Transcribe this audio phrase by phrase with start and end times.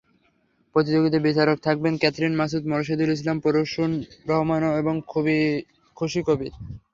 [0.75, 3.91] প্রতিযোগিতায় বিচারক থাকবেন ক্যাথরিন মাসুদ, মোরশেদুল ইসলাম, প্রসূন
[4.27, 4.95] রহমান এবং
[5.97, 6.53] খুশী কবির।